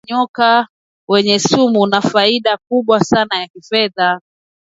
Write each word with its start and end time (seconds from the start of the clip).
ufugaji 0.03 0.13
wa 0.15 0.19
nyoka 0.23 0.67
wenye 1.07 1.39
sumu 1.39 1.81
unafaida 1.81 2.57
kubwa 2.67 2.99
sana 2.99 3.39
ya 3.39 3.47
kifedha 3.47 4.19